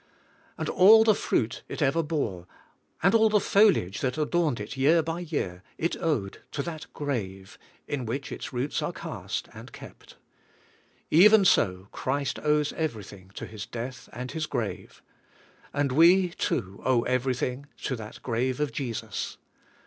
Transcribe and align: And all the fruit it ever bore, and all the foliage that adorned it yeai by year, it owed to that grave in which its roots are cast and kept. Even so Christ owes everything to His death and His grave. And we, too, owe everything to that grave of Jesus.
And 0.57 0.67
all 0.67 1.03
the 1.03 1.13
fruit 1.13 1.61
it 1.69 1.79
ever 1.79 2.01
bore, 2.01 2.47
and 3.03 3.13
all 3.13 3.29
the 3.29 3.39
foliage 3.39 4.01
that 4.01 4.17
adorned 4.17 4.59
it 4.59 4.71
yeai 4.71 5.05
by 5.05 5.19
year, 5.19 5.61
it 5.77 5.95
owed 5.97 6.41
to 6.53 6.63
that 6.63 6.87
grave 6.91 7.59
in 7.87 8.07
which 8.07 8.31
its 8.31 8.51
roots 8.51 8.81
are 8.81 8.91
cast 8.93 9.47
and 9.53 9.71
kept. 9.71 10.17
Even 11.11 11.45
so 11.45 11.87
Christ 11.91 12.39
owes 12.39 12.73
everything 12.73 13.29
to 13.35 13.45
His 13.45 13.67
death 13.67 14.09
and 14.11 14.31
His 14.31 14.47
grave. 14.47 15.03
And 15.71 15.91
we, 15.91 16.29
too, 16.29 16.81
owe 16.83 17.03
everything 17.03 17.67
to 17.83 17.95
that 17.97 18.23
grave 18.23 18.59
of 18.59 18.71
Jesus. 18.71 19.37